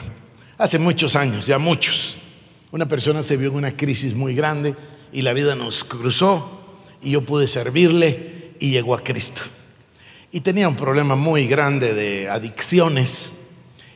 Hace 0.58 0.80
muchos 0.80 1.16
años, 1.16 1.46
ya 1.46 1.60
muchos. 1.60 2.16
Una 2.72 2.88
persona 2.88 3.24
se 3.24 3.38
vio 3.38 3.50
en 3.50 3.56
una 3.56 3.76
crisis 3.76 4.14
muy 4.14 4.36
grande 4.36 4.76
y 5.12 5.22
la 5.22 5.34
vida 5.34 5.56
nos 5.56 5.84
cruzó 5.84 6.78
y 7.02 7.12
yo 7.12 7.22
pude 7.22 7.48
servirle 7.48 8.54
y 8.60 8.72
llegó 8.72 8.96
a 8.96 9.04
Cristo. 9.04 9.42
Y 10.32 10.42
tenía 10.42 10.68
un 10.68 10.76
problema 10.76 11.16
muy 11.16 11.48
grande 11.48 11.94
de 11.94 12.30
adicciones 12.30 13.34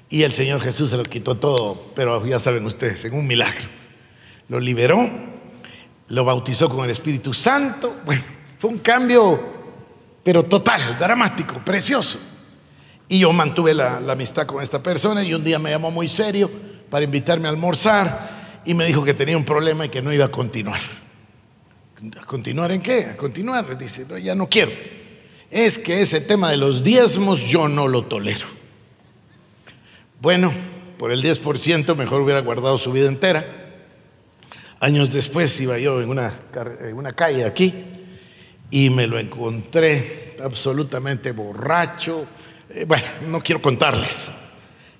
y 0.09 0.23
el 0.23 0.33
Señor 0.33 0.61
Jesús 0.61 0.89
se 0.89 0.97
lo 0.97 1.03
quitó 1.03 1.35
todo, 1.38 1.91
pero 1.95 2.25
ya 2.25 2.39
saben 2.39 2.65
ustedes, 2.65 3.05
en 3.05 3.13
un 3.13 3.27
milagro. 3.27 3.67
Lo 4.47 4.59
liberó, 4.59 5.09
lo 6.07 6.25
bautizó 6.25 6.69
con 6.69 6.85
el 6.85 6.91
Espíritu 6.91 7.33
Santo. 7.33 7.97
Bueno, 8.05 8.23
fue 8.57 8.69
un 8.71 8.79
cambio, 8.79 9.59
pero 10.23 10.43
total, 10.43 10.97
dramático, 10.97 11.55
precioso. 11.63 12.19
Y 13.07 13.19
yo 13.19 13.33
mantuve 13.33 13.73
la, 13.73 13.97
amistad 13.97 14.45
con 14.45 14.61
esta 14.61 14.83
persona 14.83 15.23
y 15.23 15.33
un 15.33 15.43
día 15.43 15.57
me 15.57 15.71
llamó 15.71 15.91
muy 15.91 16.07
serio 16.07 16.49
para 16.89 17.05
invitarme 17.05 17.47
a 17.47 17.51
almorzar 17.51 18.61
y 18.65 18.73
me 18.73 18.85
dijo 18.85 19.03
que 19.03 19.13
tenía 19.13 19.38
un 19.38 19.45
problema 19.45 19.85
y 19.85 19.89
que 19.89 20.01
no 20.01 20.13
iba 20.13 20.25
a 20.25 20.31
continuar. 20.31 20.79
¿A 22.21 22.25
continuar 22.25 22.71
en 22.71 22.81
qué? 22.81 23.05
A 23.05 23.17
continuar, 23.17 23.77
dice, 23.77 24.05
no, 24.07 24.17
ya 24.17 24.35
no 24.35 24.47
quiero. 24.47 24.71
Es 25.49 25.79
que 25.79 26.01
ese 26.01 26.21
tema 26.21 26.51
de 26.51 26.57
los 26.57 26.83
diezmos 26.83 27.41
yo 27.41 27.67
no 27.67 27.88
lo 27.88 28.05
tolero. 28.05 28.45
Bueno, 30.21 30.51
por 30.97 31.11
el 31.11 31.23
10% 31.23 31.95
mejor 31.95 32.21
hubiera 32.21 32.41
guardado 32.41 32.77
su 32.77 32.91
vida 32.91 33.07
entera. 33.07 33.45
Años 34.79 35.11
después 35.11 35.59
iba 35.59 35.77
yo 35.79 36.01
en 36.01 36.09
una 36.09 37.13
calle 37.15 37.45
aquí 37.45 37.99
y 38.71 38.89
me 38.89 39.07
lo 39.07 39.19
encontré 39.19 40.35
absolutamente 40.43 41.31
borracho. 41.31 42.25
Eh, 42.69 42.85
bueno, 42.88 43.05
no 43.27 43.41
quiero 43.41 43.61
contarles. 43.61 44.31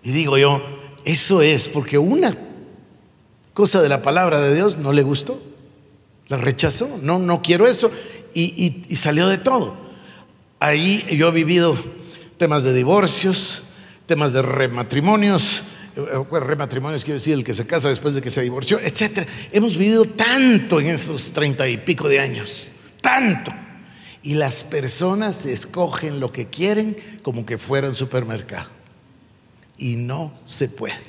Y 0.04 0.12
digo 0.12 0.38
yo, 0.38 0.62
eso 1.06 1.42
es 1.42 1.68
porque 1.68 1.98
una 1.98 2.34
cosa 3.54 3.82
de 3.82 3.90
la 3.90 4.02
palabra 4.02 4.40
de 4.40 4.56
Dios 4.56 4.78
no 4.78 4.94
le 4.94 5.04
gustó. 5.04 5.42
La 6.28 6.38
rechazó, 6.38 7.00
no, 7.02 7.20
no 7.20 7.42
quiero 7.42 7.68
eso. 7.68 7.92
Y, 8.34 8.96
salió 8.96 9.28
de 9.28 9.38
todo. 9.38 9.76
Ahí 10.60 11.06
yo 11.12 11.30
he 11.30 11.32
vivido 11.32 11.78
temas 12.38 12.64
de 12.64 12.74
divorcios, 12.74 13.64
temas 14.06 14.34
de 14.34 14.42
rematrimonios, 14.42 15.64
eh, 15.96 16.40
rematrimonios 16.40 17.04
quiero 17.04 17.20
decir 17.20 17.34
el 17.34 17.44
que 17.44 17.54
se 17.54 17.66
casa 17.66 17.90
después 17.90 18.14
de 18.14 18.22
que 18.22 18.30
se 18.30 18.42
divorció, 18.42 18.80
etc. 18.80 19.28
Hemos 19.52 19.78
vivido 19.78 20.06
tanto 20.06 20.80
en 20.80 20.88
estos 20.88 21.32
treinta 21.32 21.68
y 21.68 21.78
pico 21.78 22.08
de 22.08 22.20
años, 22.20 22.72
tanto. 23.02 23.52
Y 24.22 24.34
las 24.34 24.64
personas 24.64 25.46
escogen 25.46 26.20
lo 26.20 26.32
que 26.32 26.48
quieren 26.48 26.98
como 27.24 27.46
que 27.46 27.58
fuera 27.58 27.90
un 27.90 27.96
supermercado. 27.96 28.70
Y 29.78 29.96
no 29.96 30.34
se 30.46 30.68
puede. 30.68 31.00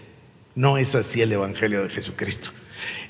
No 0.54 0.78
es 0.78 0.94
así 0.94 1.20
el 1.22 1.32
Evangelio 1.32 1.82
de 1.82 1.90
Jesucristo. 1.90 2.50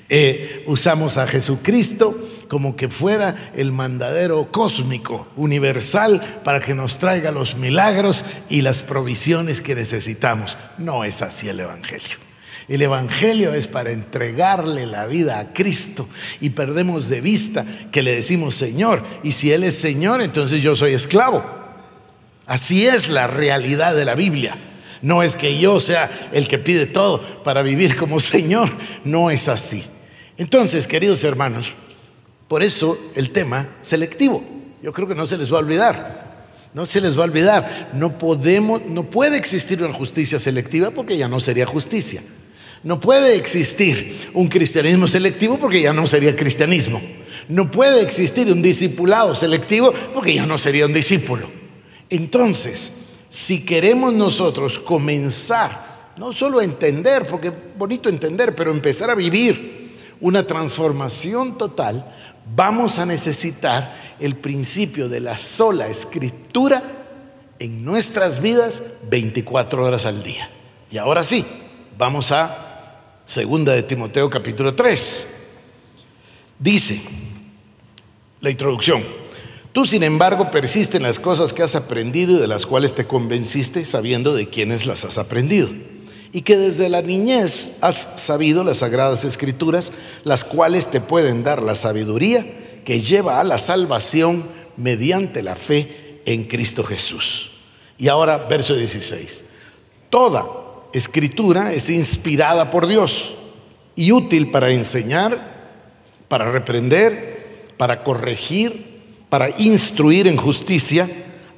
Eh, 0.09 0.63
usamos 0.67 1.17
a 1.17 1.25
Jesucristo 1.25 2.27
como 2.49 2.75
que 2.75 2.89
fuera 2.89 3.51
el 3.55 3.71
mandadero 3.71 4.51
cósmico, 4.51 5.27
universal, 5.37 6.41
para 6.43 6.59
que 6.59 6.73
nos 6.73 6.99
traiga 6.99 7.31
los 7.31 7.55
milagros 7.55 8.25
y 8.49 8.61
las 8.61 8.83
provisiones 8.83 9.61
que 9.61 9.73
necesitamos. 9.73 10.57
No 10.77 11.05
es 11.05 11.21
así 11.21 11.47
el 11.47 11.61
Evangelio. 11.61 12.30
El 12.67 12.81
Evangelio 12.81 13.53
es 13.53 13.67
para 13.67 13.91
entregarle 13.91 14.85
la 14.85 15.07
vida 15.07 15.39
a 15.39 15.53
Cristo 15.53 16.07
y 16.39 16.51
perdemos 16.51 17.09
de 17.09 17.21
vista 17.21 17.65
que 17.91 18.03
le 18.03 18.15
decimos 18.15 18.55
Señor. 18.55 19.03
Y 19.23 19.31
si 19.31 19.51
Él 19.51 19.63
es 19.63 19.75
Señor, 19.75 20.21
entonces 20.21 20.61
yo 20.61 20.75
soy 20.75 20.93
esclavo. 20.93 21.43
Así 22.45 22.87
es 22.87 23.09
la 23.09 23.27
realidad 23.27 23.95
de 23.95 24.05
la 24.05 24.15
Biblia. 24.15 24.57
No 25.01 25.23
es 25.23 25.35
que 25.35 25.57
yo 25.57 25.79
sea 25.79 26.29
el 26.31 26.47
que 26.47 26.59
pide 26.59 26.85
todo 26.85 27.21
para 27.43 27.61
vivir 27.61 27.95
como 27.95 28.19
Señor. 28.19 28.69
No 29.03 29.31
es 29.31 29.47
así. 29.47 29.83
Entonces, 30.37 30.87
queridos 30.87 31.23
hermanos, 31.23 31.73
por 32.47 32.63
eso 32.63 32.97
el 33.15 33.31
tema 33.31 33.69
selectivo, 33.81 34.43
yo 34.83 34.91
creo 34.91 35.07
que 35.07 35.15
no 35.15 35.25
se 35.25 35.37
les 35.37 35.51
va 35.51 35.57
a 35.57 35.61
olvidar. 35.61 36.31
No 36.73 36.85
se 36.85 37.01
les 37.01 37.17
va 37.17 37.21
a 37.21 37.25
olvidar. 37.25 37.89
No 37.93 38.17
podemos, 38.17 38.81
no 38.85 39.09
puede 39.09 39.37
existir 39.37 39.83
una 39.83 39.93
justicia 39.93 40.39
selectiva 40.39 40.91
porque 40.91 41.17
ya 41.17 41.27
no 41.27 41.39
sería 41.39 41.65
justicia. 41.65 42.21
No 42.83 42.99
puede 42.99 43.35
existir 43.35 44.31
un 44.33 44.47
cristianismo 44.47 45.07
selectivo 45.07 45.57
porque 45.57 45.81
ya 45.81 45.93
no 45.93 46.07
sería 46.07 46.35
cristianismo. 46.35 47.01
No 47.47 47.69
puede 47.69 48.01
existir 48.01 48.51
un 48.51 48.61
discipulado 48.61 49.35
selectivo 49.35 49.93
porque 50.13 50.35
ya 50.35 50.45
no 50.45 50.57
sería 50.57 50.85
un 50.85 50.93
discípulo. 50.93 51.47
Entonces, 52.09 52.93
si 53.29 53.63
queremos 53.63 54.13
nosotros 54.13 54.79
comenzar, 54.79 56.11
no 56.17 56.33
solo 56.33 56.59
a 56.59 56.63
entender, 56.63 57.25
porque 57.27 57.49
es 57.49 57.53
bonito 57.77 58.09
entender, 58.09 58.55
pero 58.55 58.71
empezar 58.71 59.09
a 59.09 59.15
vivir 59.15 59.91
una 60.19 60.45
transformación 60.45 61.57
total, 61.57 62.13
vamos 62.55 62.97
a 62.97 63.05
necesitar 63.05 63.95
el 64.19 64.35
principio 64.35 65.07
de 65.07 65.19
la 65.19 65.37
sola 65.37 65.87
escritura 65.87 66.83
en 67.59 67.85
nuestras 67.85 68.41
vidas 68.41 68.83
24 69.09 69.85
horas 69.85 70.05
al 70.05 70.23
día. 70.23 70.49
Y 70.89 70.97
ahora 70.97 71.23
sí, 71.23 71.45
vamos 71.97 72.31
a 72.31 72.60
Segunda 73.31 73.71
de 73.71 73.83
Timoteo 73.83 74.29
capítulo 74.29 74.75
3. 74.75 75.27
Dice 76.59 77.01
la 78.41 78.49
introducción, 78.49 79.01
tú 79.71 79.85
sin 79.85 80.03
embargo 80.03 80.51
persiste 80.51 80.97
en 80.97 81.03
las 81.03 81.17
cosas 81.17 81.53
que 81.53 81.63
has 81.63 81.75
aprendido 81.75 82.33
y 82.33 82.41
de 82.41 82.47
las 82.49 82.65
cuales 82.65 82.93
te 82.93 83.07
convenciste 83.07 83.85
sabiendo 83.85 84.33
de 84.33 84.49
quiénes 84.49 84.85
las 84.85 85.05
has 85.05 85.17
aprendido. 85.17 85.69
Y 86.33 86.41
que 86.41 86.57
desde 86.57 86.89
la 86.89 87.01
niñez 87.01 87.77
has 87.79 88.21
sabido 88.21 88.65
las 88.65 88.79
sagradas 88.79 89.23
escrituras, 89.23 89.93
las 90.25 90.43
cuales 90.43 90.91
te 90.91 90.99
pueden 90.99 91.45
dar 91.45 91.61
la 91.63 91.75
sabiduría 91.75 92.45
que 92.83 92.99
lleva 92.99 93.39
a 93.39 93.45
la 93.45 93.59
salvación 93.59 94.43
mediante 94.75 95.41
la 95.41 95.55
fe 95.55 96.19
en 96.25 96.43
Cristo 96.43 96.83
Jesús. 96.83 97.51
Y 97.97 98.09
ahora 98.09 98.39
verso 98.39 98.75
16. 98.75 99.45
Toda 100.09 100.60
escritura 100.93 101.73
es 101.73 101.89
inspirada 101.89 102.71
por 102.71 102.87
Dios 102.87 103.33
y 103.95 104.11
útil 104.11 104.51
para 104.51 104.69
enseñar, 104.71 105.39
para 106.27 106.51
reprender, 106.51 107.73
para 107.77 108.03
corregir, 108.03 109.01
para 109.29 109.49
instruir 109.57 110.27
en 110.27 110.37
justicia, 110.37 111.09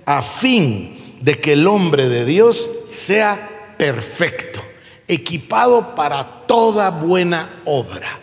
a 0.06 0.22
fin 0.22 1.18
de 1.22 1.40
que 1.40 1.54
el 1.54 1.68
hombre 1.68 2.10
de 2.10 2.25
Dios 2.25 2.70
sea 2.86 3.75
perfecto, 3.78 4.62
equipado 5.08 5.96
para 5.96 6.46
toda 6.46 6.90
buena 6.90 7.62
obra. 7.66 8.20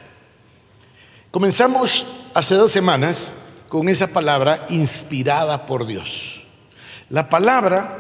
Comenzamos 1.30 2.06
hace 2.34 2.54
dos 2.54 2.72
semanas 2.72 3.32
con 3.68 3.88
esa 3.88 4.08
palabra 4.08 4.66
inspirada 4.68 5.66
por 5.66 5.86
Dios. 5.86 6.42
La 7.08 7.28
palabra 7.28 7.99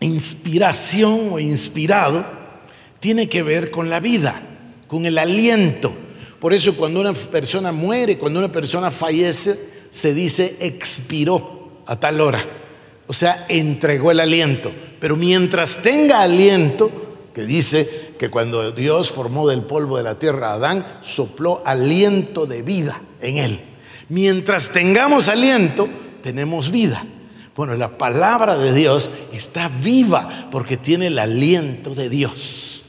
inspiración 0.00 1.30
o 1.32 1.38
inspirado 1.38 2.24
tiene 3.00 3.28
que 3.28 3.42
ver 3.42 3.70
con 3.70 3.88
la 3.88 4.00
vida, 4.00 4.40
con 4.88 5.06
el 5.06 5.18
aliento. 5.18 5.92
Por 6.40 6.52
eso 6.52 6.76
cuando 6.76 7.00
una 7.00 7.12
persona 7.12 7.72
muere, 7.72 8.18
cuando 8.18 8.38
una 8.38 8.52
persona 8.52 8.90
fallece, 8.90 9.58
se 9.90 10.14
dice 10.14 10.56
expiró 10.60 11.82
a 11.86 11.96
tal 11.98 12.20
hora. 12.20 12.44
O 13.06 13.12
sea, 13.12 13.46
entregó 13.48 14.10
el 14.10 14.20
aliento. 14.20 14.72
Pero 15.00 15.16
mientras 15.16 15.82
tenga 15.82 16.22
aliento, 16.22 16.90
que 17.34 17.44
dice 17.44 18.14
que 18.18 18.30
cuando 18.30 18.72
Dios 18.72 19.10
formó 19.10 19.46
del 19.48 19.62
polvo 19.62 19.98
de 19.98 20.02
la 20.02 20.18
tierra 20.18 20.50
a 20.50 20.54
Adán, 20.54 20.86
sopló 21.02 21.62
aliento 21.66 22.46
de 22.46 22.62
vida 22.62 23.00
en 23.20 23.38
él. 23.38 23.60
Mientras 24.08 24.70
tengamos 24.70 25.28
aliento, 25.28 25.88
tenemos 26.22 26.70
vida. 26.70 27.04
Bueno, 27.56 27.74
la 27.74 27.96
palabra 27.96 28.58
de 28.58 28.74
Dios 28.74 29.10
está 29.32 29.68
viva 29.68 30.48
porque 30.50 30.76
tiene 30.76 31.06
el 31.06 31.18
aliento 31.18 31.94
de 31.94 32.10
Dios. 32.10 32.82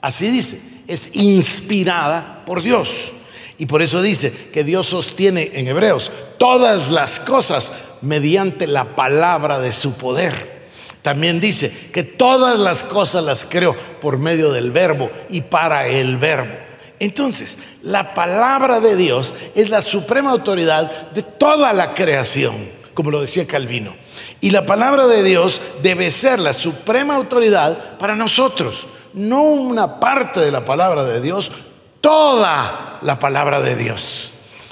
Así 0.00 0.30
dice, 0.30 0.60
es 0.86 1.10
inspirada 1.14 2.44
por 2.46 2.62
Dios. 2.62 3.10
Y 3.58 3.66
por 3.66 3.82
eso 3.82 4.00
dice 4.00 4.32
que 4.52 4.62
Dios 4.62 4.86
sostiene 4.86 5.50
en 5.54 5.66
Hebreos 5.66 6.12
todas 6.38 6.88
las 6.90 7.18
cosas 7.18 7.72
mediante 8.00 8.68
la 8.68 8.94
palabra 8.94 9.58
de 9.58 9.72
su 9.72 9.94
poder. 9.94 10.54
También 11.02 11.40
dice 11.40 11.70
que 11.92 12.04
todas 12.04 12.60
las 12.60 12.84
cosas 12.84 13.24
las 13.24 13.44
creó 13.44 13.74
por 14.00 14.18
medio 14.18 14.52
del 14.52 14.70
verbo 14.70 15.10
y 15.28 15.40
para 15.40 15.88
el 15.88 16.16
verbo. 16.16 16.54
Entonces, 17.00 17.58
la 17.82 18.14
palabra 18.14 18.78
de 18.78 18.94
Dios 18.94 19.34
es 19.56 19.68
la 19.68 19.82
suprema 19.82 20.30
autoridad 20.30 21.10
de 21.10 21.22
toda 21.22 21.72
la 21.72 21.92
creación 21.92 22.76
como 22.96 23.10
lo 23.10 23.20
decía 23.20 23.46
Calvino. 23.46 23.94
Y 24.40 24.50
la 24.50 24.64
palabra 24.64 25.06
de 25.06 25.22
Dios 25.22 25.60
debe 25.82 26.10
ser 26.10 26.40
la 26.40 26.54
suprema 26.54 27.14
autoridad 27.14 27.98
para 27.98 28.16
nosotros, 28.16 28.86
no 29.12 29.42
una 29.42 30.00
parte 30.00 30.40
de 30.40 30.50
la 30.50 30.64
palabra 30.64 31.04
de 31.04 31.20
Dios, 31.20 31.52
toda 32.00 32.98
la 33.02 33.18
palabra 33.18 33.60
de 33.60 33.76
Dios. 33.76 34.30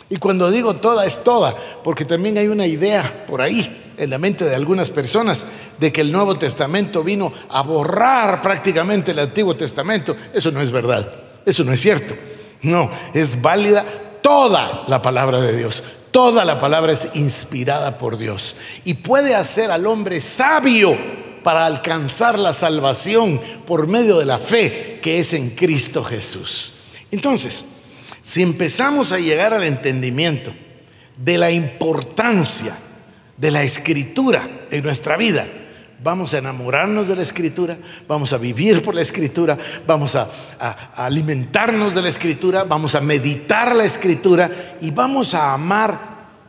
Y 0.08 0.16
cuando 0.16 0.50
digo 0.50 0.76
toda 0.76 1.04
es 1.04 1.22
toda, 1.22 1.54
porque 1.84 2.06
también 2.06 2.38
hay 2.38 2.48
una 2.48 2.66
idea 2.66 3.26
por 3.26 3.42
ahí 3.42 3.92
en 3.98 4.08
la 4.08 4.16
mente 4.16 4.46
de 4.46 4.54
algunas 4.54 4.88
personas 4.88 5.44
de 5.78 5.92
que 5.92 6.00
el 6.00 6.10
Nuevo 6.10 6.36
Testamento 6.36 7.04
vino 7.04 7.30
a 7.50 7.60
borrar 7.62 8.40
prácticamente 8.40 9.10
el 9.10 9.18
Antiguo 9.18 9.54
Testamento. 9.54 10.16
Eso 10.32 10.50
no 10.50 10.62
es 10.62 10.70
verdad, 10.70 11.12
eso 11.44 11.62
no 11.62 11.74
es 11.74 11.80
cierto. 11.80 12.14
No, 12.62 12.90
es 13.12 13.42
válida 13.42 13.84
toda 14.22 14.84
la 14.88 15.02
palabra 15.02 15.42
de 15.42 15.54
Dios. 15.54 15.82
Toda 16.14 16.44
la 16.44 16.60
palabra 16.60 16.92
es 16.92 17.08
inspirada 17.14 17.98
por 17.98 18.16
Dios 18.16 18.54
y 18.84 18.94
puede 18.94 19.34
hacer 19.34 19.72
al 19.72 19.84
hombre 19.84 20.20
sabio 20.20 20.96
para 21.42 21.66
alcanzar 21.66 22.38
la 22.38 22.52
salvación 22.52 23.40
por 23.66 23.88
medio 23.88 24.20
de 24.20 24.24
la 24.24 24.38
fe 24.38 25.00
que 25.02 25.18
es 25.18 25.32
en 25.32 25.50
Cristo 25.50 26.04
Jesús. 26.04 26.72
Entonces, 27.10 27.64
si 28.22 28.42
empezamos 28.42 29.10
a 29.10 29.18
llegar 29.18 29.52
al 29.54 29.64
entendimiento 29.64 30.54
de 31.16 31.36
la 31.36 31.50
importancia 31.50 32.76
de 33.36 33.50
la 33.50 33.64
escritura 33.64 34.48
en 34.70 34.84
nuestra 34.84 35.16
vida, 35.16 35.48
vamos 36.02 36.34
a 36.34 36.38
enamorarnos 36.38 37.08
de 37.08 37.16
la 37.16 37.22
escritura, 37.22 37.76
vamos 38.06 38.32
a 38.32 38.38
vivir 38.38 38.82
por 38.82 38.94
la 38.94 39.02
escritura, 39.02 39.56
vamos 39.86 40.16
a, 40.16 40.28
alimentarnos 40.96 41.94
de 41.94 42.02
la 42.02 42.08
escritura, 42.08 42.64
vamos 42.64 42.94
a 42.94 43.00
meditar 43.00 43.74
la 43.74 43.84
escritura 43.84 44.76
y 44.80 44.90
vamos 44.90 45.34
a 45.34 45.54
amar 45.54 45.98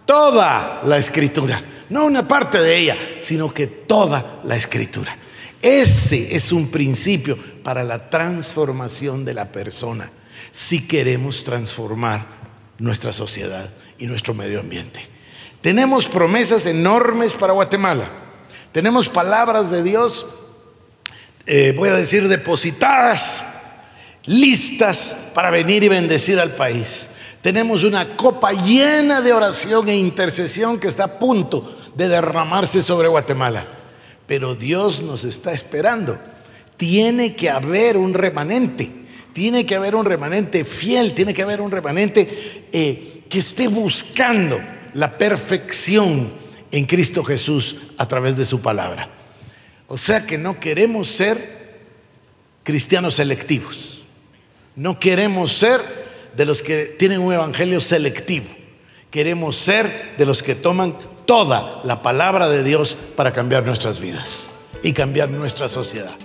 toda 0.05 0.81
la 0.85 0.97
escritura. 0.97 1.61
No 1.89 2.05
una 2.05 2.27
parte 2.27 2.59
de 2.59 2.77
ella, 2.77 2.97
sino 3.19 3.53
que 3.53 3.67
toda 3.67 4.41
la 4.43 4.55
escritura. 4.55 5.15
Ese 5.61 6.35
es 6.35 6.51
un 6.51 6.69
principio 6.69 7.37
para 7.63 7.83
la 7.83 8.09
transformación 8.09 9.25
de 9.25 9.33
la 9.33 9.51
persona, 9.51 10.11
si 10.51 10.87
queremos 10.87 11.43
transformar 11.43 12.25
nuestra 12.77 13.11
sociedad 13.11 13.69
y 13.97 14.07
nuestro 14.07 14.33
medio 14.33 14.59
ambiente. 14.59 15.07
Tenemos 15.61 16.07
promesas 16.07 16.65
enormes 16.65 17.33
para 17.33 17.53
Guatemala. 17.53 18.24
Tenemos 18.75 19.07
palabras 19.07 19.71
de 19.71 19.83
Dios, 19.83 20.25
eh, 21.45 21.73
voy 21.77 21.87
a 21.87 21.93
decir, 21.93 22.27
depositadas, 22.27 23.45
listas 24.25 25.15
para 25.33 25.49
venir 25.49 25.85
y 25.85 25.87
bendecir 25.87 26.41
al 26.41 26.55
país. 26.55 27.07
Tenemos 27.41 27.85
una 27.85 28.17
copa 28.17 28.51
llena 28.51 29.21
de 29.21 29.31
oración 29.31 29.87
e 29.87 29.95
intercesión 29.95 30.77
que 30.77 30.89
está 30.89 31.05
a 31.05 31.19
punto 31.19 31.73
de 31.95 32.09
derramarse 32.09 32.81
sobre 32.81 33.07
Guatemala. 33.07 33.63
Pero 34.27 34.55
Dios 34.55 35.01
nos 35.01 35.23
está 35.23 35.53
esperando. 35.53 36.19
Tiene 36.75 37.33
que 37.33 37.49
haber 37.49 37.95
un 37.95 38.13
remanente. 38.13 38.91
Tiene 39.31 39.65
que 39.65 39.77
haber 39.77 39.95
un 39.95 40.03
remanente 40.03 40.65
fiel. 40.65 41.13
Tiene 41.13 41.33
que 41.33 41.43
haber 41.43 41.61
un 41.61 41.71
remanente 41.71 42.67
eh, 42.73 43.23
que 43.29 43.39
esté 43.39 43.69
buscando 43.69 44.59
la 44.93 45.17
perfección 45.17 46.43
en 46.75 46.85
Cristo 46.85 47.23
Jesús 47.23 47.77
a 47.97 48.05
través 48.05 48.35
de 48.35 48.43
su 48.43 48.59
palabra. 48.59 49.07
O 49.87 49.97
sea 49.97 50.25
que 50.25 50.37
no 50.37 50.59
queremos 50.59 51.07
ser 51.07 51.79
cristianos 52.63 53.13
selectivos. 53.13 54.03
No 54.75 54.99
queremos 54.99 55.53
ser 55.53 55.79
de 56.35 56.43
los 56.43 56.61
que 56.61 56.87
tienen 56.87 57.21
un 57.21 57.31
evangelio 57.31 57.79
selectivo. 57.79 58.47
Queremos 59.09 59.55
ser 59.55 60.15
de 60.17 60.25
los 60.25 60.43
que 60.43 60.53
toman 60.53 60.97
toda 61.25 61.79
la 61.85 62.01
palabra 62.01 62.49
de 62.49 62.61
Dios 62.61 62.97
para 63.15 63.31
cambiar 63.31 63.65
nuestras 63.65 64.01
vidas 64.01 64.49
y 64.83 64.91
cambiar 64.91 65.29
nuestra 65.29 65.69
sociedad. 65.69 66.24